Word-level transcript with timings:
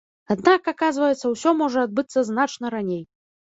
Аднак, 0.35 0.69
аказваецца, 0.71 1.25
усё 1.33 1.53
можа 1.61 1.85
адбыцца 1.89 2.25
значна 2.31 2.73
раней. 2.77 3.03